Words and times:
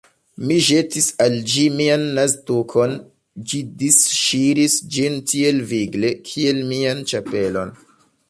Mi 0.51 0.55
ĵetis 0.67 1.07
al 1.25 1.35
ĝi 1.51 1.65
mian 1.81 2.05
naztukon: 2.19 2.95
ĝi 3.51 3.61
disŝiris 3.83 4.77
ĝin 4.97 5.21
tiel 5.33 5.63
vigle, 5.75 6.11
kiel 6.31 6.65
mian 6.73 7.07
ĉapelon. 7.13 7.77